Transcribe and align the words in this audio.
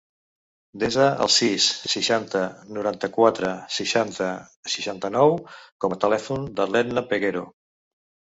Desa 0.83 1.03
el 1.25 1.29
sis, 1.33 1.67
seixanta, 1.93 2.41
noranta-quatre, 2.77 3.51
seixanta, 3.79 4.31
setanta-nou 4.75 5.37
com 5.85 5.95
a 5.97 5.99
telèfon 6.07 6.51
de 6.61 6.67
l'Edna 6.73 7.05
Peguero. 7.13 7.45